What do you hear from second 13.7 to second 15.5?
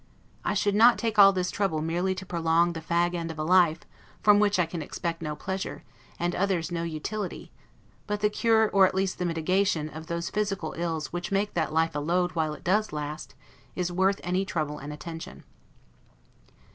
is worth any trouble and attention.